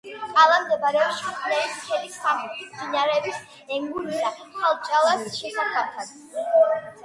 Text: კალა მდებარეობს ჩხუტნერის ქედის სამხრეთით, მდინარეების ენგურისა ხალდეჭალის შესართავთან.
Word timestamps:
კალა 0.35 0.53
მდებარეობს 0.61 1.19
ჩხუტნერის 1.19 1.75
ქედის 1.89 2.15
სამხრეთით, 2.23 2.73
მდინარეების 2.79 3.39
ენგურისა 3.79 4.35
ხალდეჭალის 4.41 5.41
შესართავთან. 5.41 6.95